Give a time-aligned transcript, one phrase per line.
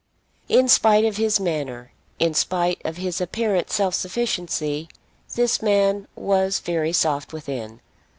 [0.49, 4.89] In spite of his manner, in spite of his apparent self sufficiency,
[5.35, 7.81] this man was very soft within.